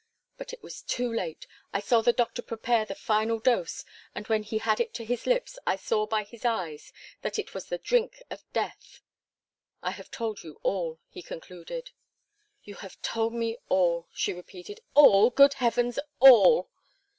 But 0.35 0.51
it 0.51 0.63
was 0.63 0.81
too 0.81 1.13
late. 1.13 1.45
I 1.73 1.79
saw 1.79 2.01
the 2.01 2.11
doctor 2.11 2.41
prepare 2.41 2.85
the 2.85 2.95
final 2.95 3.37
dose, 3.37 3.85
and 4.15 4.25
when 4.27 4.41
he 4.41 4.57
had 4.57 4.79
it 4.79 4.95
to 4.95 5.05
his 5.05 5.27
lips 5.27 5.59
I 5.67 5.75
saw 5.75 6.07
by 6.07 6.23
his 6.23 6.43
eyes 6.43 6.91
that 7.21 7.37
it 7.37 7.53
was 7.53 7.65
the 7.67 7.77
drink 7.77 8.23
of 8.31 8.43
death. 8.51 9.03
I 9.83 9.91
have 9.91 10.09
told 10.09 10.41
you 10.43 10.59
all," 10.63 10.97
he 11.07 11.21
concluded. 11.21 11.91
"You 12.63 12.73
have 12.81 12.99
told 13.03 13.33
me 13.35 13.57
all," 13.69 14.07
she 14.11 14.33
repeated. 14.33 14.79
"All! 14.95 15.29
Good 15.29 15.53
Heavens! 15.53 15.99
All!" 16.19 16.71